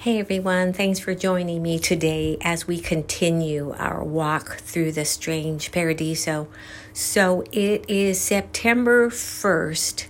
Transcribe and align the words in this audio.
Hey 0.00 0.18
everyone, 0.18 0.72
thanks 0.72 0.98
for 0.98 1.14
joining 1.14 1.60
me 1.60 1.78
today 1.78 2.38
as 2.40 2.66
we 2.66 2.80
continue 2.80 3.74
our 3.76 4.02
walk 4.02 4.56
through 4.56 4.92
the 4.92 5.04
strange 5.04 5.72
paradiso. 5.72 6.48
So 6.94 7.44
it 7.52 7.84
is 7.86 8.18
September 8.18 9.10
1st, 9.10 10.06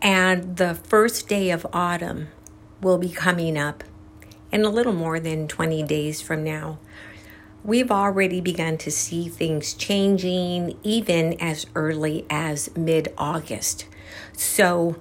and 0.00 0.56
the 0.56 0.76
first 0.76 1.28
day 1.28 1.50
of 1.50 1.66
autumn 1.72 2.28
will 2.80 2.96
be 2.96 3.08
coming 3.08 3.58
up 3.58 3.82
in 4.52 4.64
a 4.64 4.70
little 4.70 4.92
more 4.92 5.18
than 5.18 5.48
20 5.48 5.82
days 5.82 6.20
from 6.20 6.44
now. 6.44 6.78
We've 7.64 7.90
already 7.90 8.40
begun 8.40 8.78
to 8.78 8.90
see 8.92 9.28
things 9.28 9.74
changing 9.74 10.78
even 10.84 11.32
as 11.40 11.66
early 11.74 12.24
as 12.30 12.70
mid 12.76 13.12
August. 13.18 13.84
So 14.32 14.94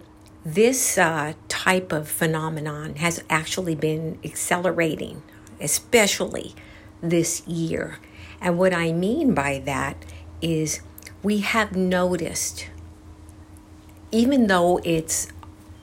this 0.54 0.98
uh, 0.98 1.34
type 1.50 1.92
of 1.92 2.08
phenomenon 2.08 2.96
has 2.96 3.22
actually 3.30 3.76
been 3.76 4.18
accelerating, 4.24 5.22
especially 5.60 6.56
this 7.02 7.46
year. 7.46 8.00
And 8.40 8.58
what 8.58 8.74
I 8.74 8.94
mean 8.94 9.34
by 9.34 9.62
that 9.66 10.06
is 10.42 10.80
we 11.22 11.40
have 11.40 11.76
noticed, 11.76 12.70
even 14.10 14.48
though 14.48 14.80
it's 14.86 15.28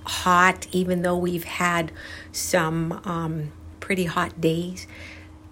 hot, 0.06 0.66
even 0.72 1.02
though 1.02 1.18
we've 1.18 1.44
had 1.44 1.92
some 2.32 3.02
um, 3.04 3.52
pretty 3.80 4.04
hot 4.04 4.40
days, 4.40 4.86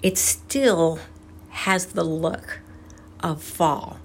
it 0.02 0.16
still 0.16 1.00
has 1.50 1.84
the 1.84 2.04
look 2.04 2.60
of 3.20 3.42
fall. 3.42 3.98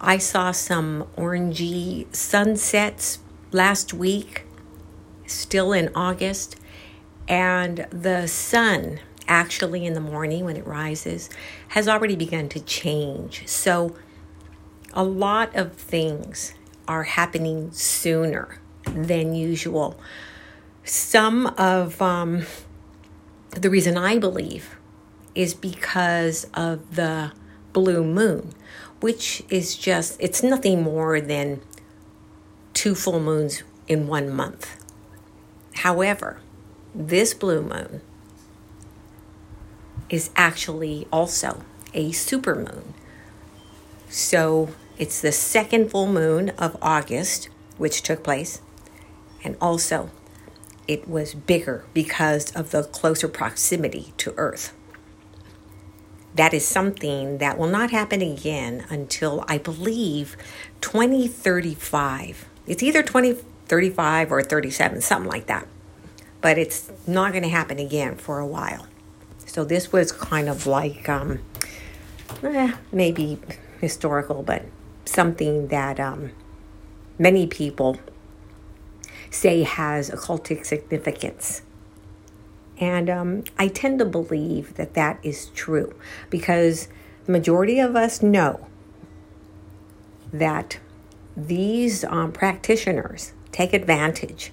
I 0.00 0.18
saw 0.18 0.52
some 0.52 1.08
orangey 1.16 2.06
sunsets 2.14 3.18
last 3.50 3.92
week 3.92 4.44
still 5.32 5.72
in 5.72 5.90
August, 5.94 6.56
and 7.28 7.86
the 7.90 8.26
sun 8.26 9.00
actually 9.28 9.86
in 9.86 9.94
the 9.94 10.00
morning 10.00 10.44
when 10.44 10.56
it 10.56 10.66
rises 10.66 11.30
has 11.68 11.88
already 11.88 12.16
begun 12.16 12.48
to 12.50 12.60
change. 12.60 13.46
So, 13.46 13.96
a 14.92 15.04
lot 15.04 15.54
of 15.56 15.72
things 15.72 16.54
are 16.86 17.04
happening 17.04 17.70
sooner 17.72 18.58
than 18.84 19.34
usual. 19.34 19.98
Some 20.84 21.46
of 21.58 22.02
um, 22.02 22.42
the 23.50 23.70
reason 23.70 23.96
I 23.96 24.18
believe 24.18 24.76
is 25.34 25.54
because 25.54 26.46
of 26.54 26.96
the 26.96 27.32
blue 27.72 28.04
moon, 28.04 28.52
which 29.00 29.42
is 29.48 29.76
just, 29.76 30.16
it's 30.20 30.42
nothing 30.42 30.82
more 30.82 31.20
than 31.20 31.60
two 32.74 32.94
full 32.94 33.20
moons 33.20 33.62
in 33.88 34.06
one 34.06 34.30
month. 34.30 34.81
However, 35.82 36.38
this 36.94 37.34
blue 37.34 37.60
moon 37.60 38.02
is 40.08 40.30
actually 40.36 41.08
also 41.12 41.64
a 41.92 42.12
supermoon. 42.12 42.92
So 44.08 44.68
it's 44.96 45.20
the 45.20 45.32
second 45.32 45.90
full 45.90 46.06
moon 46.06 46.50
of 46.50 46.76
August, 46.80 47.48
which 47.78 48.02
took 48.02 48.22
place, 48.22 48.60
and 49.42 49.56
also 49.60 50.10
it 50.86 51.08
was 51.08 51.34
bigger 51.34 51.84
because 51.92 52.54
of 52.54 52.70
the 52.70 52.84
closer 52.84 53.26
proximity 53.26 54.14
to 54.18 54.34
Earth. 54.36 54.72
That 56.36 56.54
is 56.54 56.64
something 56.64 57.38
that 57.38 57.58
will 57.58 57.66
not 57.66 57.90
happen 57.90 58.22
again 58.22 58.86
until 58.88 59.44
I 59.48 59.58
believe 59.58 60.36
2035. 60.80 62.48
It's 62.68 62.84
either 62.84 63.02
20 63.02 63.36
35 63.72 64.32
or 64.32 64.42
37, 64.42 65.00
something 65.00 65.30
like 65.30 65.46
that. 65.46 65.66
But 66.42 66.58
it's 66.58 66.92
not 67.06 67.32
going 67.32 67.42
to 67.42 67.48
happen 67.48 67.78
again 67.78 68.16
for 68.16 68.38
a 68.38 68.46
while. 68.46 68.86
So 69.46 69.64
this 69.64 69.90
was 69.90 70.12
kind 70.12 70.50
of 70.50 70.66
like 70.66 71.08
um, 71.08 71.38
eh, 72.42 72.74
maybe 72.92 73.38
historical, 73.80 74.42
but 74.42 74.66
something 75.06 75.68
that 75.68 75.98
um, 75.98 76.32
many 77.18 77.46
people 77.46 77.96
say 79.30 79.62
has 79.62 80.10
occultic 80.10 80.66
significance. 80.66 81.62
And 82.76 83.08
um, 83.08 83.44
I 83.58 83.68
tend 83.68 84.00
to 84.00 84.04
believe 84.04 84.74
that 84.74 84.92
that 84.92 85.18
is 85.22 85.46
true 85.54 85.94
because 86.28 86.88
the 87.24 87.32
majority 87.32 87.78
of 87.78 87.96
us 87.96 88.22
know 88.22 88.66
that 90.30 90.78
these 91.34 92.04
um, 92.04 92.32
practitioners 92.32 93.32
take 93.52 93.72
advantage 93.72 94.52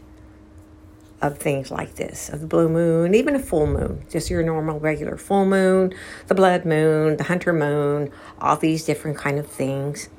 of 1.21 1.37
things 1.37 1.69
like 1.69 1.95
this 1.95 2.29
of 2.29 2.41
the 2.41 2.47
blue 2.47 2.69
moon, 2.69 3.13
even 3.13 3.35
a 3.35 3.39
full 3.39 3.67
moon, 3.67 4.03
just 4.09 4.29
your 4.29 4.43
normal 4.43 4.79
regular 4.79 5.17
full 5.17 5.45
moon, 5.45 5.93
the 6.27 6.35
blood 6.35 6.65
moon, 6.65 7.17
the 7.17 7.25
hunter 7.25 7.51
moon, 7.51 8.11
all 8.39 8.55
these 8.55 8.85
different 8.85 9.17
kind 9.17 9.37
of 9.37 9.47
things, 9.47 10.09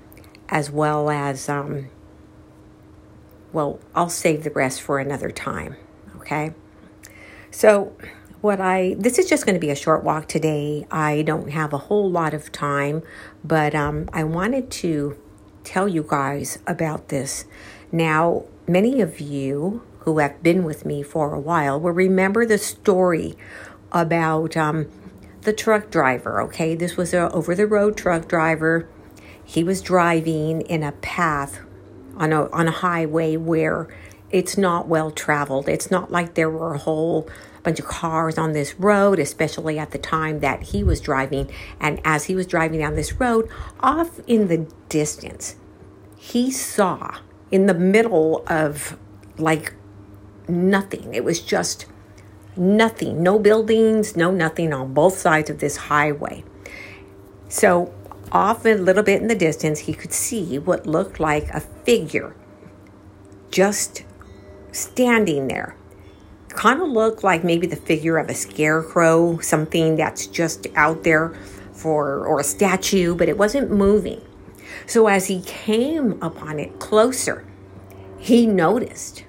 as 0.49 0.71
well 0.71 1.09
as 1.09 1.49
um, 1.49 1.89
well, 3.53 3.81
I'll 3.95 4.11
save 4.11 4.45
the 4.45 4.51
rest 4.51 4.83
for 4.83 4.99
another 4.99 5.31
time. 5.31 5.77
Okay, 6.17 6.53
so 7.51 7.97
what 8.41 8.61
I 8.61 8.95
this 8.99 9.19
is 9.19 9.29
just 9.29 9.47
going 9.47 9.55
to 9.55 9.61
be 9.61 9.71
a 9.71 9.77
short 9.77 10.05
walk 10.05 10.29
today. 10.29 10.87
I 10.91 11.23
don't 11.23 11.51
have 11.51 11.73
a 11.73 11.79
whole 11.79 12.11
lot 12.11 12.35
of 12.35 12.53
time, 12.53 13.03
but 13.43 13.75
um, 13.75 14.09
I 14.13 14.25
wanted 14.25 14.71
to 14.73 15.19
tell 15.65 15.89
you 15.89 16.05
guys 16.07 16.59
about 16.67 17.09
this. 17.09 17.45
Now, 17.93 18.45
Many 18.71 19.01
of 19.01 19.19
you 19.19 19.83
who 20.01 20.19
have 20.19 20.45
been 20.45 20.63
with 20.63 20.87
me 20.87 21.03
for 21.03 21.35
a 21.35 21.41
while 21.41 21.81
will 21.81 21.91
remember 21.91 22.47
the 22.47 22.57
story 22.57 23.37
about 23.91 24.57
um, 24.57 24.89
the 25.41 25.53
truck 25.53 25.91
driver. 25.91 26.41
Okay, 26.43 26.77
this 26.77 26.97
was 26.97 27.13
a 27.13 27.33
over 27.33 27.57
the 27.57 27.67
road 27.67 27.97
truck 27.97 28.29
driver. 28.29 28.89
He 29.45 29.65
was 29.65 29.83
driving 29.83 30.61
in 30.61 30.85
a 30.85 30.93
path 30.93 31.59
on 32.17 32.33
a 32.33 32.49
on 32.51 32.69
a 32.69 32.71
highway 32.71 33.37
where 33.37 33.89
it's 34.31 34.57
not 34.57 34.87
well 34.87 35.11
traveled. 35.11 35.69
It's 35.69 35.91
not 35.91 36.13
like 36.13 36.35
there 36.35 36.49
were 36.49 36.75
a 36.75 36.79
whole 36.79 37.29
bunch 37.65 37.81
of 37.81 37.87
cars 37.87 38.39
on 38.39 38.53
this 38.53 38.79
road, 38.79 39.19
especially 39.19 39.81
at 39.81 39.91
the 39.91 39.99
time 39.99 40.39
that 40.39 40.63
he 40.63 40.85
was 40.85 41.01
driving. 41.01 41.51
And 41.81 42.01
as 42.05 42.27
he 42.27 42.37
was 42.37 42.47
driving 42.47 42.79
down 42.79 42.95
this 42.95 43.15
road, 43.15 43.51
off 43.81 44.21
in 44.29 44.47
the 44.47 44.73
distance, 44.89 45.57
he 46.17 46.53
saw 46.53 47.17
in 47.51 47.67
the 47.67 47.75
middle 47.75 48.45
of 48.47 48.99
like 49.39 49.75
nothing. 50.49 51.15
It 51.15 51.25
was 51.25 51.41
just 51.41 51.87
nothing, 52.57 53.23
no 53.23 53.39
buildings, 53.39 54.17
no 54.17 54.31
nothing 54.31 54.73
on 54.73 54.93
both 54.93 55.17
sides 55.17 55.51
of 55.51 55.59
this 55.59 55.77
highway. 55.77 56.45
So, 57.49 57.93
off 58.33 58.65
a 58.65 58.75
little 58.75 59.03
bit 59.03 59.21
in 59.21 59.29
the 59.29 59.35
distance, 59.35 59.81
he 59.81 59.95
could 59.95 60.13
see 60.13 60.59
what 60.59 60.87
looked 60.87 61.19
like 61.19 61.49
a 61.51 61.61
figure 61.61 62.35
just 63.51 64.05
standing 64.73 65.49
there. 65.49 65.75
Kind 66.51 66.81
of 66.81 66.89
looked 66.89 67.25
like 67.25 67.45
maybe 67.45 67.67
the 67.67 67.77
figure 67.77 68.19
of 68.19 68.29
a 68.29 68.35
scarecrow, 68.35 69.39
something 69.39 69.97
that's 69.97 70.27
just 70.27 70.67
out 70.77 71.03
there 71.05 71.35
for, 71.73 72.25
or 72.27 72.41
a 72.41 72.45
statue, 72.45 73.15
but 73.15 73.29
it 73.29 73.39
wasn't 73.39 73.71
moving. 73.71 74.21
So 74.87 75.07
as 75.07 75.27
he 75.27 75.43
came 75.43 76.21
upon 76.23 76.59
it 76.59 76.79
closer, 76.79 77.47
he 78.19 78.47
noticed 78.47 79.25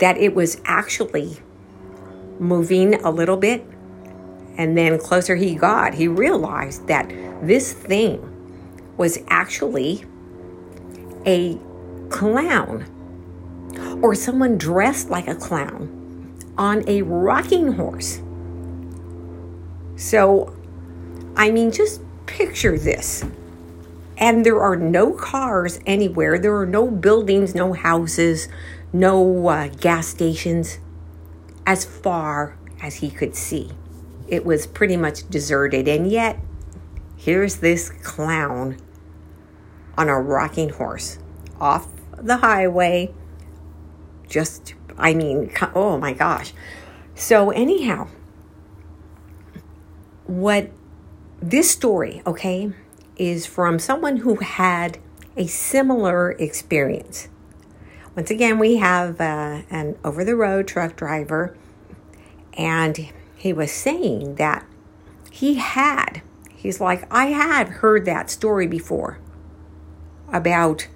that 0.00 0.16
it 0.16 0.34
was 0.34 0.60
actually 0.64 1.38
moving 2.38 2.94
a 3.02 3.10
little 3.10 3.36
bit. 3.36 3.64
And 4.56 4.76
then 4.76 4.98
closer 4.98 5.36
he 5.36 5.54
got, 5.54 5.94
he 5.94 6.08
realized 6.08 6.86
that 6.88 7.08
this 7.42 7.72
thing 7.72 8.28
was 8.96 9.18
actually 9.28 10.04
a 11.24 11.58
clown 12.10 12.86
or 14.02 14.14
someone 14.14 14.58
dressed 14.58 15.08
like 15.08 15.28
a 15.28 15.34
clown 15.34 15.98
on 16.58 16.86
a 16.88 17.02
rocking 17.02 17.72
horse. 17.72 18.20
So, 19.96 20.54
I 21.36 21.50
mean, 21.50 21.70
just 21.70 22.02
picture 22.26 22.78
this 22.78 23.24
and 24.16 24.44
there 24.44 24.60
are 24.60 24.76
no 24.76 25.12
cars 25.12 25.80
anywhere. 25.86 26.38
There 26.38 26.56
are 26.56 26.66
no 26.66 26.90
buildings, 26.90 27.54
no 27.54 27.72
houses, 27.72 28.48
no 28.92 29.48
uh, 29.48 29.68
gas 29.68 30.08
stations 30.08 30.78
as 31.66 31.84
far 31.84 32.56
as 32.80 32.96
he 32.96 33.10
could 33.10 33.34
see. 33.34 33.70
It 34.28 34.44
was 34.44 34.66
pretty 34.66 34.96
much 34.96 35.28
deserted, 35.28 35.88
and 35.88 36.10
yet 36.10 36.38
here's 37.16 37.56
this 37.56 37.90
clown 37.90 38.78
on 39.96 40.08
a 40.08 40.20
rocking 40.20 40.70
horse 40.70 41.18
off 41.60 41.88
the 42.16 42.38
highway. 42.38 43.12
Just, 44.28 44.74
I 44.96 45.14
mean, 45.14 45.52
oh 45.74 45.98
my 45.98 46.12
gosh. 46.12 46.52
So, 47.14 47.50
anyhow, 47.50 48.08
what 50.26 50.70
this 51.40 51.70
story, 51.70 52.22
okay, 52.26 52.72
is 53.16 53.46
from 53.46 53.78
someone 53.78 54.18
who 54.18 54.36
had 54.36 54.98
a 55.36 55.46
similar 55.46 56.32
experience. 56.32 57.28
Once 58.14 58.30
again, 58.30 58.58
we 58.58 58.76
have 58.76 59.20
uh, 59.20 59.62
an 59.70 59.96
over 60.04 60.24
the 60.24 60.36
road 60.36 60.68
truck 60.68 60.96
driver, 60.96 61.56
and 62.54 63.10
he 63.36 63.52
was 63.52 63.72
saying 63.72 64.34
that 64.36 64.66
he 65.30 65.54
had, 65.54 66.22
he's 66.54 66.80
like, 66.80 67.10
I 67.10 67.26
had 67.26 67.68
heard 67.68 68.04
that 68.04 68.30
story 68.30 68.66
before 68.66 69.18
about 70.30 70.88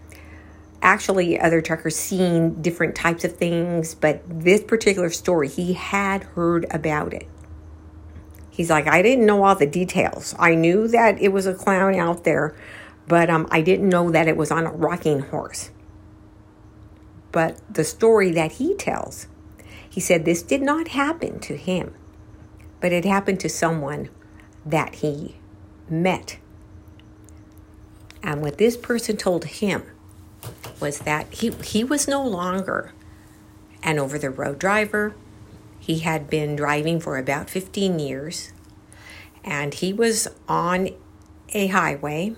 actually 0.83 1.41
other 1.41 1.61
truckers 1.61 1.97
seeing 1.97 2.61
different 2.63 2.95
types 2.95 3.25
of 3.25 3.37
things, 3.37 3.95
but 3.95 4.23
this 4.29 4.63
particular 4.63 5.11
story, 5.11 5.49
he 5.49 5.73
had 5.73 6.23
heard 6.23 6.67
about 6.71 7.15
it. 7.15 7.27
He's 8.57 8.71
like, 8.71 8.87
I 8.87 9.03
didn't 9.03 9.27
know 9.27 9.45
all 9.45 9.55
the 9.55 9.67
details. 9.67 10.35
I 10.39 10.55
knew 10.55 10.89
that 10.89 11.21
it 11.21 11.29
was 11.29 11.45
a 11.45 11.53
clown 11.53 11.95
out 11.95 12.25
there, 12.25 12.57
but 13.07 13.29
um, 13.29 13.47
I 13.51 13.61
didn't 13.61 13.87
know 13.87 14.11
that 14.11 14.29
it 14.29 14.37
was 14.39 14.51
on 14.51 14.65
a 14.65 14.73
rocking 14.73 15.21
horse. 15.21 15.71
But 17.33 17.61
the 17.71 17.85
story 17.85 18.31
that 18.31 18.53
he 18.53 18.75
tells, 18.75 19.27
he 19.87 20.01
said 20.01 20.25
this 20.25 20.43
did 20.43 20.63
not 20.63 20.89
happen 20.89 21.39
to 21.41 21.55
him, 21.55 21.95
but 22.81 22.93
it 22.93 23.05
happened 23.05 23.41
to 23.41 23.51
someone 23.51 24.09
that 24.65 24.97
he 24.97 25.37
met. 25.91 26.39
And 28.23 28.41
what 28.41 28.57
this 28.57 28.79
person 28.79 29.19
told 29.19 29.45
him 29.45 29.83
was 30.81 31.01
that 31.01 31.31
he, 31.31 31.51
he 31.63 31.85
was 31.85 32.09
no 32.09 32.27
longer 32.27 32.95
an 33.83 33.99
over 33.99 34.19
the 34.19 34.31
road 34.31 34.59
driver. 34.59 35.15
He 35.87 36.01
had 36.01 36.29
been 36.29 36.57
driving 36.57 36.99
for 36.99 37.17
about 37.17 37.49
15 37.49 38.01
years 38.01 38.53
and 39.45 39.73
he 39.73 39.93
was 39.93 40.27
on 40.49 40.89
a 41.51 41.69
highway, 41.69 42.35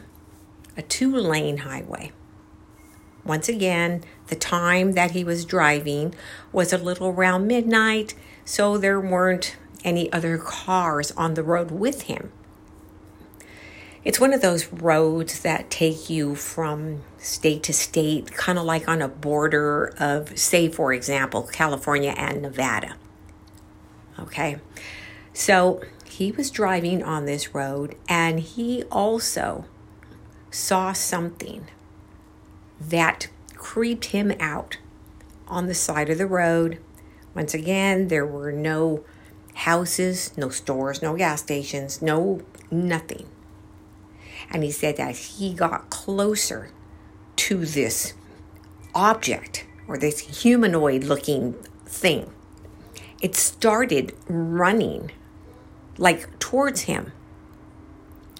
a 0.77 0.83
two 0.83 1.17
lane 1.17 1.57
highway. 1.57 2.13
Once 3.25 3.49
again, 3.49 4.05
the 4.27 4.37
time 4.37 4.93
that 4.93 5.13
he 5.13 5.25
was 5.25 5.47
driving 5.47 6.15
was 6.53 6.75
a 6.75 6.77
little 6.77 7.09
around 7.09 7.47
midnight, 7.47 8.13
so 8.45 8.77
there 8.77 9.01
weren't 9.01 9.57
any 9.83 10.13
other 10.13 10.37
cars 10.37 11.11
on 11.13 11.33
the 11.33 11.43
road 11.43 11.71
with 11.71 12.03
him. 12.03 12.31
It's 14.05 14.21
one 14.21 14.35
of 14.35 14.43
those 14.43 14.71
roads 14.71 15.41
that 15.41 15.71
take 15.71 16.11
you 16.11 16.35
from 16.35 17.03
state 17.17 17.63
to 17.63 17.73
state, 17.73 18.31
kind 18.33 18.59
of 18.59 18.67
like 18.67 18.87
on 18.87 19.01
a 19.01 19.09
border 19.09 19.95
of, 19.99 20.39
say, 20.39 20.69
for 20.69 20.93
example, 20.93 21.45
California 21.51 22.13
and 22.15 22.43
Nevada. 22.43 22.97
Okay, 24.19 24.59
so 25.33 25.81
he 26.05 26.33
was 26.33 26.51
driving 26.51 27.03
on 27.03 27.27
this 27.27 27.55
road 27.55 27.95
and 28.09 28.41
he 28.41 28.83
also 28.85 29.65
saw 30.51 30.93
something 30.93 31.67
that 32.81 33.29
creeped 33.55 34.07
him 34.07 34.33
out 34.41 34.79
on 35.47 35.67
the 35.67 35.75
side 35.75 36.11
of 36.11 36.19
the 36.19 36.27
road. 36.27 36.79
Once 37.35 37.55
again, 37.55 38.09
there 38.09 38.27
were 38.27 38.51
no 38.51 39.05
houses, 39.55 40.37
no 40.37 40.49
stores, 40.49 41.03
no 41.03 41.17
gas 41.17 41.43
stations, 41.43 42.03
no 42.03 42.43
nothing. 42.71 43.29
And 44.51 44.63
he 44.63 44.71
said 44.71 44.97
that 44.97 45.17
he 45.17 45.53
got 45.53 45.91
closer 45.91 46.71
to 47.37 47.65
this 47.65 48.15
object 48.95 49.67
or 49.87 49.99
this 49.99 50.43
humanoid 50.43 51.05
looking 51.05 51.55
thing. 51.87 52.33
It 53.21 53.35
started 53.35 54.15
running 54.29 55.11
like 55.97 56.39
towards 56.39 56.83
him. 56.83 57.13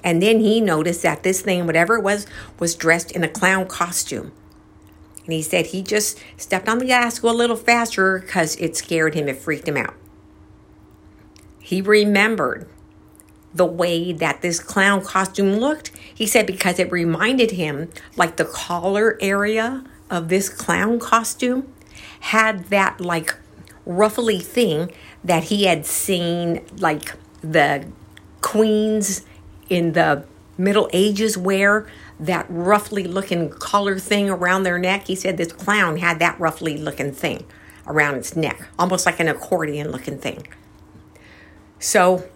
And 0.05 0.23
then 0.23 0.41
he 0.41 0.61
noticed 0.61 1.03
that 1.03 1.25
this 1.25 1.41
thing, 1.41 1.67
whatever 1.67 1.97
it 1.97 2.03
was, 2.03 2.27
was 2.59 2.77
dressed 2.77 3.11
in 3.11 3.25
a 3.25 3.29
clown 3.29 3.67
costume. 3.67 4.33
And 5.25 5.33
he 5.33 5.43
said 5.43 5.67
he 5.67 5.83
just 5.83 6.19
stepped 6.37 6.69
on 6.69 6.79
the 6.79 6.87
gas, 6.87 7.21
a 7.21 7.27
little 7.27 7.57
faster 7.57 8.21
because 8.21 8.57
it 8.57 8.77
scared 8.77 9.15
him, 9.15 9.29
it 9.29 9.39
freaked 9.39 9.69
him 9.69 9.77
out. 9.77 9.95
He 11.61 11.83
remembered 11.83 12.69
the 13.53 13.67
way 13.67 14.13
that 14.13 14.41
this 14.41 14.61
clown 14.61 15.05
costume 15.05 15.57
looked. 15.57 15.91
He 16.15 16.27
said 16.27 16.47
because 16.47 16.79
it 16.79 16.91
reminded 16.91 17.51
him 17.53 17.91
like 18.17 18.37
the 18.37 18.45
collar 18.45 19.19
area 19.21 19.85
of 20.09 20.29
this 20.29 20.49
clown 20.49 20.99
costume 20.99 21.73
had 22.21 22.67
that 22.67 23.01
like 23.01 23.37
ruffly 23.89 24.39
thing 24.39 24.93
that 25.25 25.45
he 25.45 25.65
had 25.65 25.85
seen 25.87 26.65
like 26.77 27.15
the 27.41 27.85
queens 28.43 29.25
in 29.69 29.95
the 29.95 30.25
Middle 30.57 30.91
Ages 30.93 31.39
wear 31.39 31.87
that 32.21 32.47
ruffly 32.49 33.05
looking 33.05 33.49
collar 33.49 33.99
thing 33.99 34.29
around 34.29 34.65
their 34.65 34.79
neck. 34.79 35.07
He 35.07 35.15
said 35.15 35.37
this 35.37 35.53
clown 35.53 35.97
had 35.97 36.19
that 36.19 36.39
ruffly 36.39 36.77
looking 36.77 37.13
thing 37.13 37.45
around 37.87 38.17
its 38.17 38.37
neck, 38.37 38.69
almost 38.79 39.07
like 39.07 39.19
an 39.21 39.29
accordion 39.29 39.91
looking 39.91 40.19
thing. 40.19 40.47
So 41.79 42.29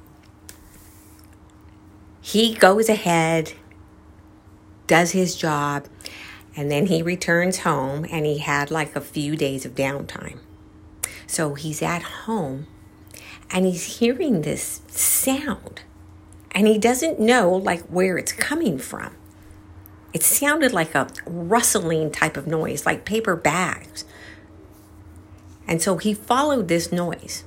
he 2.20 2.54
goes 2.54 2.88
ahead, 2.88 3.52
does 4.86 5.10
his 5.10 5.36
job, 5.36 5.86
and 6.56 6.70
then 6.70 6.86
he 6.86 7.02
returns 7.02 7.60
home 7.60 8.06
and 8.10 8.24
he 8.24 8.38
had 8.38 8.70
like 8.70 8.96
a 8.96 9.00
few 9.00 9.36
days 9.36 9.66
of 9.66 9.74
downtime. 9.74 10.38
So 11.32 11.54
he's 11.54 11.80
at 11.80 12.02
home 12.02 12.66
and 13.50 13.64
he's 13.64 14.00
hearing 14.00 14.42
this 14.42 14.82
sound 14.88 15.80
and 16.50 16.66
he 16.66 16.76
doesn't 16.76 17.18
know 17.18 17.50
like 17.50 17.80
where 17.86 18.18
it's 18.18 18.32
coming 18.34 18.76
from. 18.76 19.16
It 20.12 20.22
sounded 20.22 20.74
like 20.74 20.94
a 20.94 21.08
rustling 21.24 22.10
type 22.10 22.36
of 22.36 22.46
noise, 22.46 22.84
like 22.84 23.06
paper 23.06 23.34
bags. 23.34 24.04
And 25.66 25.80
so 25.80 25.96
he 25.96 26.12
followed 26.12 26.68
this 26.68 26.92
noise. 26.92 27.44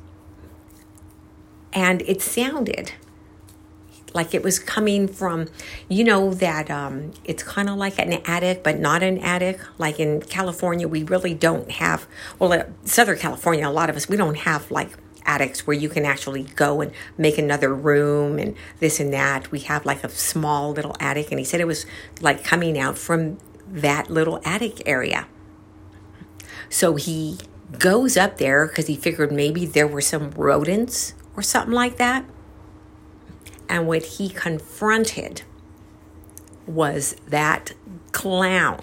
And 1.72 2.02
it 2.08 2.24
sounded 2.24 2.94
like 4.16 4.34
it 4.34 4.42
was 4.42 4.58
coming 4.58 5.08
from, 5.08 5.48
you 5.90 6.04
know, 6.04 6.34
that 6.34 6.72
um, 6.72 7.12
it's 7.26 7.44
kind 7.44 7.70
of 7.70 7.76
like 7.76 8.00
an 8.00 8.14
attic, 8.26 8.64
but 8.64 8.80
not 8.80 9.04
an 9.04 9.20
attic. 9.20 9.60
Like 9.78 10.00
in 10.00 10.22
California, 10.22 10.88
we 10.88 11.04
really 11.04 11.34
don't 11.34 11.70
have, 11.70 12.08
well, 12.40 12.64
Southern 12.86 13.20
California, 13.20 13.68
a 13.68 13.70
lot 13.70 13.90
of 13.90 13.96
us, 13.96 14.08
we 14.08 14.18
don't 14.18 14.38
have 14.38 14.72
like 14.72 14.92
attics 15.26 15.68
where 15.68 15.76
you 15.76 15.90
can 15.90 16.06
actually 16.06 16.44
go 16.44 16.82
and 16.82 16.92
make 17.18 17.38
another 17.38 17.74
room 17.74 18.40
and 18.40 18.56
this 18.80 19.00
and 19.00 19.12
that. 19.12 19.52
We 19.52 19.60
have 19.62 19.86
like 19.86 20.04
a 20.04 20.10
small 20.10 20.72
little 20.72 20.96
attic, 21.00 21.32
and 21.32 21.40
he 21.40 21.46
said 21.46 21.60
it 21.60 21.68
was 21.68 21.86
like 22.22 22.44
coming 22.44 22.80
out 22.80 22.98
from 22.98 23.38
that 23.68 24.10
little 24.10 24.40
attic 24.46 24.82
area. 24.88 25.28
So 26.70 26.96
he 26.96 27.38
goes 27.80 28.16
up 28.16 28.38
there 28.38 28.68
because 28.68 28.88
he 28.88 28.96
figured 28.96 29.32
maybe 29.32 29.66
there 29.66 29.88
were 29.88 30.02
some 30.02 30.32
rodents 30.32 31.14
or 31.36 31.42
something 31.42 31.74
like 31.74 31.98
that. 31.98 32.26
And 33.68 33.88
what 33.88 34.04
he 34.04 34.30
confronted 34.30 35.42
was 36.68 37.16
that 37.28 37.74
clown. 38.12 38.82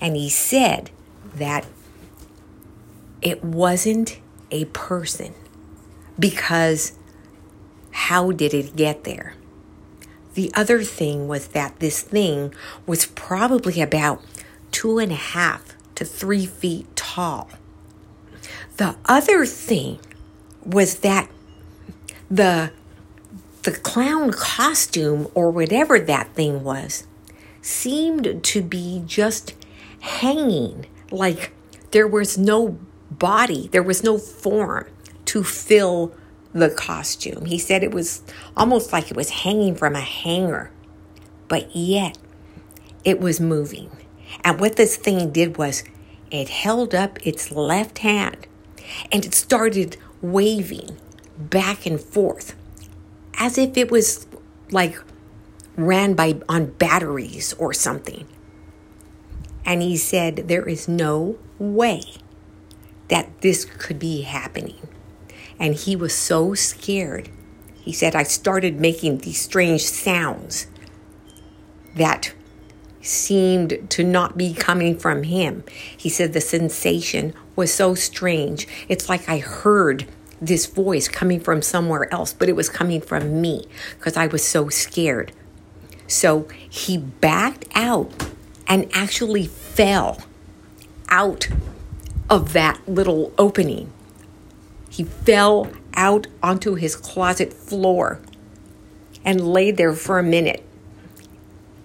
And 0.00 0.16
he 0.16 0.28
said 0.28 0.90
that 1.34 1.66
it 3.20 3.44
wasn't 3.44 4.18
a 4.50 4.64
person 4.66 5.34
because 6.18 6.92
how 7.92 8.32
did 8.32 8.52
it 8.52 8.76
get 8.76 9.04
there? 9.04 9.34
The 10.34 10.50
other 10.54 10.82
thing 10.82 11.28
was 11.28 11.48
that 11.48 11.78
this 11.78 12.00
thing 12.00 12.54
was 12.86 13.06
probably 13.06 13.80
about 13.80 14.22
two 14.70 14.98
and 14.98 15.12
a 15.12 15.16
half 15.16 15.76
to 15.94 16.04
three 16.04 16.46
feet 16.46 16.94
tall. 16.96 17.50
The 18.78 18.96
other 19.04 19.44
thing 19.44 20.00
was 20.64 20.96
that 21.00 21.28
the 22.32 22.72
the 23.62 23.72
clown 23.72 24.32
costume 24.32 25.28
or 25.34 25.50
whatever 25.50 26.00
that 26.00 26.34
thing 26.34 26.64
was 26.64 27.06
seemed 27.60 28.42
to 28.42 28.62
be 28.62 29.02
just 29.04 29.54
hanging 30.00 30.86
like 31.10 31.52
there 31.90 32.08
was 32.08 32.38
no 32.38 32.78
body, 33.10 33.68
there 33.70 33.82
was 33.82 34.02
no 34.02 34.16
form 34.16 34.86
to 35.26 35.44
fill 35.44 36.14
the 36.54 36.70
costume. 36.70 37.44
He 37.44 37.58
said 37.58 37.84
it 37.84 37.92
was 37.92 38.22
almost 38.56 38.94
like 38.94 39.10
it 39.10 39.16
was 39.16 39.28
hanging 39.28 39.74
from 39.74 39.94
a 39.94 40.00
hanger, 40.00 40.70
but 41.48 41.76
yet 41.76 42.16
it 43.04 43.20
was 43.20 43.40
moving. 43.40 43.90
And 44.42 44.58
what 44.58 44.76
this 44.76 44.96
thing 44.96 45.32
did 45.32 45.58
was 45.58 45.84
it 46.30 46.48
held 46.48 46.94
up 46.94 47.24
its 47.26 47.52
left 47.52 47.98
hand 47.98 48.46
and 49.12 49.26
it 49.26 49.34
started 49.34 49.98
waving 50.22 50.96
back 51.48 51.86
and 51.86 52.00
forth 52.00 52.54
as 53.34 53.58
if 53.58 53.76
it 53.76 53.90
was 53.90 54.26
like 54.70 54.98
ran 55.76 56.14
by 56.14 56.40
on 56.48 56.66
batteries 56.66 57.52
or 57.54 57.72
something. 57.72 58.26
And 59.64 59.82
he 59.82 59.96
said, 59.96 60.48
There 60.48 60.68
is 60.68 60.88
no 60.88 61.38
way 61.58 62.02
that 63.08 63.40
this 63.40 63.64
could 63.64 63.98
be 63.98 64.22
happening. 64.22 64.88
And 65.58 65.74
he 65.74 65.94
was 65.96 66.14
so 66.14 66.54
scared. 66.54 67.28
He 67.74 67.92
said, 67.92 68.14
I 68.14 68.22
started 68.22 68.80
making 68.80 69.18
these 69.18 69.40
strange 69.40 69.82
sounds 69.82 70.66
that 71.94 72.32
seemed 73.00 73.90
to 73.90 74.04
not 74.04 74.38
be 74.38 74.54
coming 74.54 74.96
from 74.96 75.24
him. 75.24 75.64
He 75.96 76.08
said 76.08 76.32
the 76.32 76.40
sensation 76.40 77.34
was 77.56 77.72
so 77.74 77.94
strange. 77.94 78.66
It's 78.88 79.08
like 79.08 79.28
I 79.28 79.38
heard 79.38 80.06
this 80.42 80.66
voice 80.66 81.08
coming 81.08 81.40
from 81.40 81.62
somewhere 81.62 82.12
else, 82.12 82.32
but 82.32 82.48
it 82.48 82.56
was 82.56 82.68
coming 82.68 83.00
from 83.00 83.40
me 83.40 83.66
because 83.96 84.16
I 84.16 84.26
was 84.26 84.44
so 84.44 84.68
scared. 84.68 85.32
So 86.08 86.48
he 86.68 86.98
backed 86.98 87.66
out 87.74 88.12
and 88.66 88.90
actually 88.92 89.46
fell 89.46 90.20
out 91.08 91.48
of 92.28 92.52
that 92.52 92.80
little 92.88 93.32
opening. 93.38 93.92
He 94.90 95.04
fell 95.04 95.70
out 95.94 96.26
onto 96.42 96.74
his 96.74 96.96
closet 96.96 97.52
floor 97.52 98.20
and 99.24 99.52
laid 99.52 99.76
there 99.76 99.94
for 99.94 100.18
a 100.18 100.22
minute. 100.22 100.64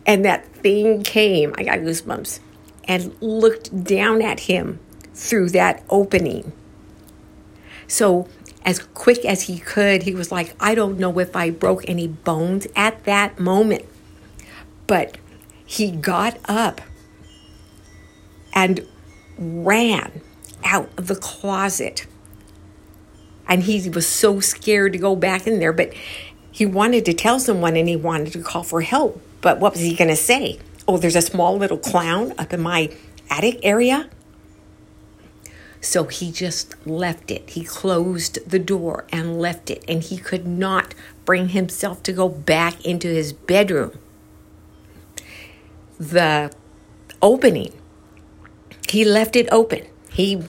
And 0.05 0.25
that 0.25 0.47
thing 0.47 1.03
came, 1.03 1.53
I 1.57 1.63
got 1.63 1.79
goosebumps, 1.79 2.39
and 2.85 3.15
looked 3.21 3.83
down 3.83 4.21
at 4.21 4.41
him 4.41 4.79
through 5.13 5.49
that 5.49 5.83
opening. 5.89 6.53
So, 7.87 8.27
as 8.67 8.79
quick 8.79 9.23
as 9.23 9.43
he 9.43 9.59
could, 9.59 10.03
he 10.03 10.13
was 10.13 10.29
like, 10.29 10.53
I 10.59 10.75
don't 10.75 10.99
know 10.99 11.17
if 11.19 11.37
I 11.37 11.51
broke 11.51 11.87
any 11.87 12.05
bones 12.05 12.67
at 12.75 13.05
that 13.05 13.39
moment. 13.39 13.85
But 14.87 15.17
he 15.65 15.89
got 15.89 16.37
up 16.49 16.81
and 18.53 18.85
ran 19.37 20.21
out 20.65 20.89
of 20.97 21.07
the 21.07 21.15
closet. 21.15 22.07
And 23.47 23.63
he 23.63 23.89
was 23.89 24.05
so 24.05 24.41
scared 24.41 24.91
to 24.91 24.99
go 24.99 25.15
back 25.15 25.47
in 25.47 25.59
there, 25.59 25.71
but 25.71 25.93
he 26.51 26.65
wanted 26.65 27.05
to 27.05 27.13
tell 27.13 27.39
someone 27.39 27.77
and 27.77 27.87
he 27.87 27.95
wanted 27.95 28.33
to 28.33 28.41
call 28.41 28.63
for 28.63 28.81
help. 28.81 29.21
But 29.39 29.61
what 29.61 29.73
was 29.73 29.81
he 29.81 29.95
going 29.95 30.09
to 30.09 30.17
say? 30.17 30.59
Oh, 30.89 30.97
there's 30.97 31.15
a 31.15 31.21
small 31.21 31.57
little 31.57 31.77
clown 31.77 32.33
up 32.37 32.51
in 32.51 32.59
my 32.59 32.89
attic 33.29 33.61
area. 33.63 34.09
So 35.87 36.03
he 36.03 36.33
just 36.33 36.75
left 36.85 37.31
it. 37.31 37.51
He 37.51 37.63
closed 37.63 38.39
the 38.45 38.59
door 38.59 39.05
and 39.09 39.39
left 39.39 39.69
it. 39.69 39.85
And 39.87 40.03
he 40.03 40.17
could 40.17 40.45
not 40.45 40.93
bring 41.23 41.47
himself 41.47 42.03
to 42.03 42.11
go 42.11 42.27
back 42.27 42.85
into 42.85 43.07
his 43.07 43.31
bedroom. 43.31 43.97
The 45.97 46.51
opening, 47.21 47.71
he 48.89 49.05
left 49.05 49.37
it 49.37 49.47
open. 49.49 49.85
He, 50.11 50.43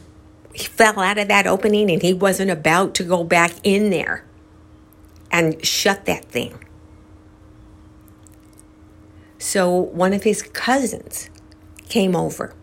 he 0.52 0.64
fell 0.64 0.98
out 0.98 1.18
of 1.18 1.28
that 1.28 1.46
opening 1.46 1.88
and 1.88 2.02
he 2.02 2.12
wasn't 2.12 2.50
about 2.50 2.96
to 2.96 3.04
go 3.04 3.22
back 3.22 3.52
in 3.62 3.90
there 3.90 4.24
and 5.30 5.64
shut 5.64 6.04
that 6.06 6.24
thing. 6.24 6.58
So 9.38 9.70
one 9.70 10.12
of 10.12 10.24
his 10.24 10.42
cousins 10.42 11.30
came 11.88 12.16
over 12.16 12.56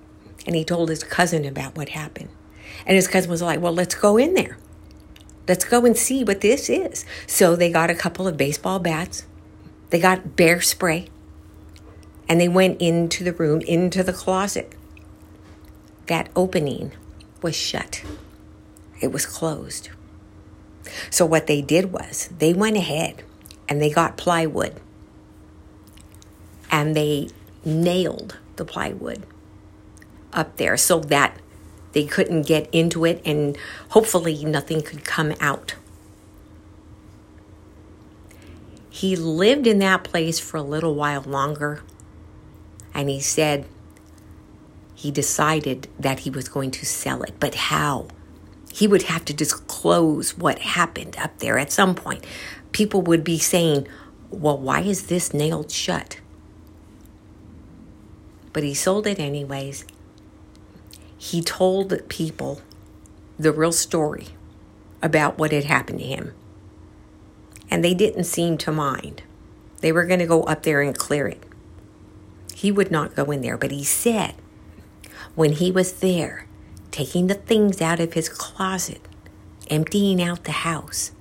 and 0.45 0.57
he 0.57 0.65
told 0.65 0.89
his 0.89 1.05
cousin 1.05 1.45
about 1.45 1.77
what 1.77 1.87
happened. 1.89 2.34
And 2.85 2.95
his 2.95 3.07
cousin 3.07 3.31
was 3.31 3.41
like, 3.41 3.59
Well, 3.59 3.73
let's 3.73 3.95
go 3.95 4.17
in 4.17 4.33
there. 4.33 4.57
Let's 5.47 5.65
go 5.65 5.85
and 5.85 5.95
see 5.95 6.23
what 6.23 6.41
this 6.41 6.69
is. 6.69 7.05
So 7.27 7.55
they 7.55 7.71
got 7.71 7.89
a 7.89 7.95
couple 7.95 8.27
of 8.27 8.37
baseball 8.37 8.79
bats, 8.79 9.25
they 9.89 9.99
got 9.99 10.35
bear 10.35 10.61
spray, 10.61 11.07
and 12.27 12.41
they 12.41 12.47
went 12.47 12.81
into 12.81 13.23
the 13.23 13.33
room, 13.33 13.61
into 13.61 14.03
the 14.03 14.13
closet. 14.13 14.73
That 16.07 16.29
opening 16.35 16.91
was 17.41 17.55
shut, 17.55 18.03
it 19.01 19.11
was 19.11 19.25
closed. 19.25 19.89
So 21.09 21.25
what 21.25 21.47
they 21.47 21.61
did 21.61 21.91
was 21.91 22.29
they 22.37 22.53
went 22.53 22.77
ahead 22.77 23.23
and 23.67 23.81
they 23.81 23.89
got 23.89 24.17
plywood 24.17 24.79
and 26.71 26.95
they 26.95 27.29
nailed 27.63 28.37
the 28.55 28.65
plywood 28.65 29.25
up 30.33 30.57
there 30.57 30.77
so 30.77 30.99
that 30.99 31.39
they 31.95 32.03
couldn't 32.03 32.41
get 32.41 32.67
into 32.73 33.05
it 33.05 33.21
and 33.23 33.57
hopefully 33.91 34.43
nothing 34.43 34.81
could 34.81 35.05
come 35.05 35.33
out. 35.39 35.75
He 38.89 39.15
lived 39.15 39.65
in 39.65 39.79
that 39.79 40.03
place 40.03 40.37
for 40.37 40.57
a 40.57 40.61
little 40.61 40.93
while 40.93 41.21
longer 41.21 41.83
and 42.93 43.09
he 43.09 43.21
said 43.21 43.65
he 44.93 45.09
decided 45.09 45.87
that 45.97 46.19
he 46.19 46.29
was 46.29 46.49
going 46.49 46.71
to 46.71 46.85
sell 46.85 47.23
it. 47.23 47.35
But 47.39 47.55
how? 47.55 48.09
He 48.73 48.87
would 48.87 49.03
have 49.03 49.23
to 49.25 49.33
disclose 49.33 50.37
what 50.37 50.59
happened 50.59 51.15
up 51.17 51.39
there 51.39 51.57
at 51.57 51.71
some 51.71 51.95
point. 51.95 52.25
People 52.73 53.01
would 53.03 53.23
be 53.23 53.39
saying, 53.39 53.87
Well, 54.29 54.57
why 54.57 54.81
is 54.81 55.07
this 55.07 55.33
nailed 55.33 55.71
shut? 55.71 56.19
But 58.51 58.63
he 58.63 58.73
sold 58.73 59.07
it 59.07 59.17
anyways 59.17 59.85
he 61.17 61.41
told 61.41 62.07
people 62.09 62.61
the 63.37 63.51
real 63.51 63.71
story 63.71 64.29
about 65.01 65.37
what 65.37 65.51
had 65.51 65.65
happened 65.65 65.99
to 65.99 66.05
him. 66.05 66.33
And 67.69 67.83
they 67.83 67.93
didn't 67.93 68.25
seem 68.25 68.57
to 68.59 68.71
mind. 68.71 69.23
They 69.81 69.91
were 69.91 70.05
going 70.05 70.19
to 70.19 70.25
go 70.25 70.43
up 70.43 70.63
there 70.63 70.81
and 70.81 70.97
clear 70.97 71.27
it. 71.27 71.43
He 72.53 72.71
would 72.71 72.91
not 72.91 73.15
go 73.15 73.31
in 73.31 73.41
there, 73.41 73.57
but 73.57 73.71
he 73.71 73.83
said 73.83 74.35
when 75.35 75.53
he 75.53 75.71
was 75.71 75.93
there, 75.93 76.47
taking 76.91 77.27
the 77.27 77.33
things 77.35 77.81
out 77.81 77.99
of 77.99 78.13
his 78.13 78.29
closet, 78.29 79.01
emptying 79.69 80.21
out 80.21 80.45
the 80.45 80.51
house, 80.51 81.11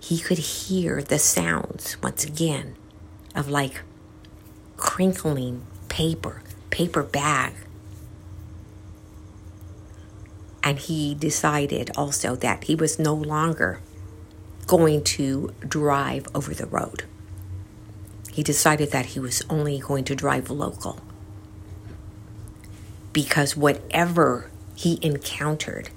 he 0.00 0.18
could 0.18 0.38
hear 0.38 1.00
the 1.00 1.18
sounds 1.18 1.96
once 2.02 2.24
again 2.24 2.74
of 3.34 3.48
like 3.48 3.82
crinkling 4.76 5.64
paper, 5.88 6.42
paper 6.70 7.04
bag 7.04 7.54
and 10.62 10.78
he 10.78 11.14
decided 11.14 11.90
also 11.96 12.36
that 12.36 12.64
he 12.64 12.74
was 12.74 12.98
no 12.98 13.14
longer 13.14 13.80
going 14.66 15.02
to 15.02 15.52
drive 15.60 16.26
over 16.34 16.54
the 16.54 16.66
road. 16.66 17.04
He 18.30 18.42
decided 18.42 18.92
that 18.92 19.06
he 19.06 19.20
was 19.20 19.42
only 19.50 19.78
going 19.78 20.04
to 20.04 20.14
drive 20.14 20.50
local. 20.50 21.00
Because 23.12 23.56
whatever 23.56 24.50
he 24.74 24.98
encountered, 25.02 25.90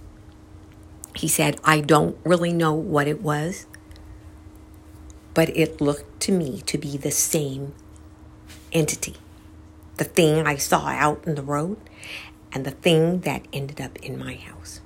he 1.15 1.27
said, 1.27 1.59
I 1.63 1.79
don't 1.79 2.17
really 2.25 2.51
know 2.51 2.73
what 2.73 3.07
it 3.07 3.21
was, 3.21 3.67
but 5.33 5.49
it 5.55 5.79
looked 5.79 6.19
to 6.21 6.31
me 6.33 6.61
to 6.65 6.77
be 6.77 6.97
the 6.97 7.11
same 7.11 7.73
entity. 8.73 9.15
The 9.97 10.03
thing 10.03 10.45
I 10.45 10.57
saw 10.57 10.87
out 10.87 11.23
in 11.25 11.35
the 11.35 11.41
road 11.41 11.77
and 12.55 12.65
the 12.65 12.71
thing 12.71 13.19
that 13.19 13.45
ended 13.51 13.81
up 13.81 13.97
in 13.97 14.17
my 14.17 14.35
house. 14.35 14.79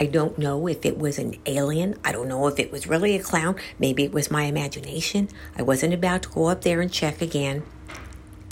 I 0.00 0.06
don't 0.06 0.38
know 0.38 0.66
if 0.66 0.84
it 0.86 0.96
was 0.96 1.18
an 1.18 1.36
alien. 1.44 1.96
I 2.02 2.10
don't 2.10 2.26
know 2.26 2.48
if 2.48 2.58
it 2.58 2.72
was 2.72 2.86
really 2.86 3.14
a 3.14 3.22
clown. 3.22 3.56
Maybe 3.78 4.02
it 4.02 4.12
was 4.12 4.30
my 4.30 4.44
imagination. 4.44 5.28
I 5.56 5.62
wasn't 5.62 5.92
about 5.92 6.22
to 6.22 6.30
go 6.30 6.46
up 6.46 6.62
there 6.62 6.80
and 6.80 6.90
check 6.90 7.20
again. 7.20 7.62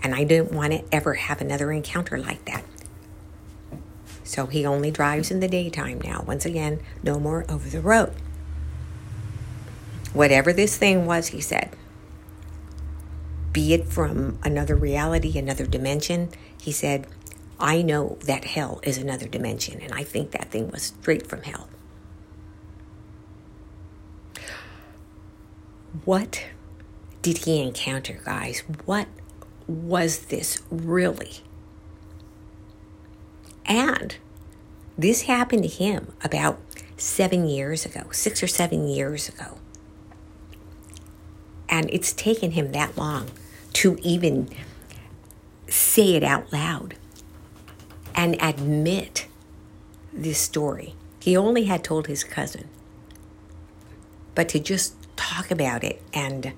And 0.02 0.14
I 0.14 0.24
didn't 0.24 0.52
want 0.52 0.72
to 0.74 0.84
ever 0.94 1.14
have 1.14 1.40
another 1.40 1.72
encounter 1.72 2.18
like 2.18 2.44
that. 2.44 2.64
So 4.24 4.46
he 4.46 4.66
only 4.66 4.90
drives 4.90 5.30
in 5.30 5.40
the 5.40 5.48
daytime 5.48 6.02
now. 6.04 6.22
Once 6.26 6.44
again, 6.44 6.80
no 7.02 7.18
more 7.18 7.46
over 7.48 7.68
the 7.68 7.80
road. 7.80 8.14
Whatever 10.12 10.52
this 10.52 10.76
thing 10.76 11.06
was, 11.06 11.28
he 11.28 11.40
said, 11.40 11.74
be 13.52 13.72
it 13.72 13.86
from 13.88 14.38
another 14.44 14.76
reality, 14.76 15.36
another 15.36 15.66
dimension, 15.66 16.28
he 16.60 16.70
said, 16.70 17.06
I 17.60 17.82
know 17.82 18.16
that 18.24 18.44
hell 18.44 18.80
is 18.82 18.98
another 18.98 19.28
dimension, 19.28 19.80
and 19.80 19.92
I 19.92 20.02
think 20.02 20.30
that 20.30 20.50
thing 20.50 20.70
was 20.70 20.82
straight 20.82 21.26
from 21.26 21.42
hell. 21.42 21.68
What 26.04 26.46
did 27.22 27.38
he 27.38 27.62
encounter, 27.62 28.20
guys? 28.24 28.62
What 28.86 29.08
was 29.66 30.26
this 30.26 30.58
really? 30.70 31.40
And 33.66 34.16
this 34.96 35.22
happened 35.22 35.62
to 35.64 35.68
him 35.68 36.12
about 36.24 36.58
seven 36.96 37.46
years 37.46 37.84
ago, 37.84 38.08
six 38.10 38.42
or 38.42 38.46
seven 38.46 38.88
years 38.88 39.28
ago. 39.28 39.58
And 41.68 41.88
it's 41.92 42.12
taken 42.12 42.52
him 42.52 42.72
that 42.72 42.96
long 42.96 43.30
to 43.74 43.98
even 44.02 44.48
say 45.68 46.14
it 46.16 46.24
out 46.24 46.52
loud 46.52 46.96
and 48.20 48.36
admit 48.38 49.26
this 50.12 50.38
story. 50.38 50.94
He 51.20 51.34
only 51.34 51.64
had 51.64 51.82
told 51.82 52.06
his 52.06 52.22
cousin. 52.22 52.68
But 54.34 54.46
to 54.50 54.60
just 54.60 54.94
talk 55.16 55.50
about 55.50 55.82
it, 55.82 56.02
and 56.12 56.52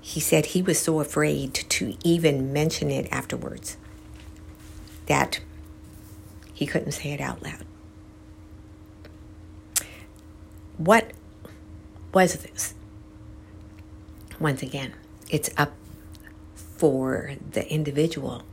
he 0.00 0.20
said 0.20 0.46
he 0.46 0.62
was 0.62 0.80
so 0.80 1.00
afraid 1.00 1.52
to 1.52 1.94
even 2.02 2.54
mention 2.54 2.90
it 2.90 3.06
afterwards 3.12 3.76
that 5.04 5.40
he 6.54 6.64
couldn't 6.64 6.92
say 6.92 7.10
it 7.10 7.20
out 7.20 7.42
loud. 7.42 7.66
What 10.78 11.10
was 12.14 12.36
this? 12.36 12.72
Once 14.38 14.62
again, 14.62 14.94
it's 15.28 15.50
up 15.58 15.74
for 16.54 17.32
the 17.50 17.70
individual 17.70 18.44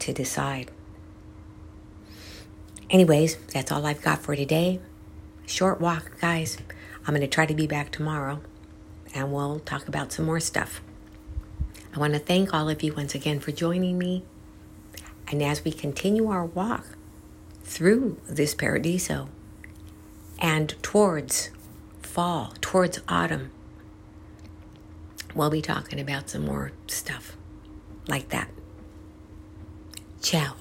to 0.00 0.12
decide. 0.12 0.72
Anyways, 2.92 3.36
that's 3.54 3.72
all 3.72 3.86
I've 3.86 4.02
got 4.02 4.18
for 4.18 4.36
today. 4.36 4.78
Short 5.46 5.80
walk, 5.80 6.20
guys. 6.20 6.58
I'm 7.06 7.14
going 7.14 7.22
to 7.22 7.26
try 7.26 7.46
to 7.46 7.54
be 7.54 7.66
back 7.66 7.90
tomorrow 7.90 8.42
and 9.14 9.32
we'll 9.32 9.60
talk 9.60 9.88
about 9.88 10.12
some 10.12 10.26
more 10.26 10.40
stuff. 10.40 10.82
I 11.94 11.98
want 11.98 12.12
to 12.12 12.18
thank 12.18 12.52
all 12.52 12.68
of 12.68 12.82
you 12.82 12.92
once 12.92 13.14
again 13.14 13.40
for 13.40 13.50
joining 13.50 13.96
me. 13.96 14.24
And 15.26 15.42
as 15.42 15.64
we 15.64 15.72
continue 15.72 16.28
our 16.28 16.44
walk 16.44 16.84
through 17.64 18.20
this 18.28 18.54
paradiso 18.54 19.30
and 20.38 20.74
towards 20.82 21.48
fall, 22.02 22.52
towards 22.60 23.00
autumn, 23.08 23.52
we'll 25.34 25.48
be 25.48 25.62
talking 25.62 25.98
about 25.98 26.28
some 26.28 26.44
more 26.44 26.72
stuff 26.88 27.38
like 28.06 28.28
that. 28.28 28.50
Ciao. 30.20 30.56